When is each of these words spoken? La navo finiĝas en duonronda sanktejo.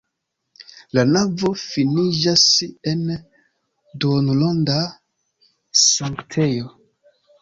La 0.97 1.03
navo 1.09 1.51
finiĝas 1.63 2.45
en 2.93 3.03
duonronda 4.05 4.79
sanktejo. 5.87 6.73